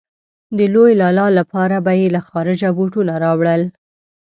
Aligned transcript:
د 0.57 0.59
لوی 0.73 0.91
لالا 1.01 1.27
لپاره 1.39 1.75
به 1.85 1.93
يې 1.99 2.07
له 2.15 2.21
خارجه 2.27 2.69
بوټونه 2.77 3.13
راوړل. 3.23 3.61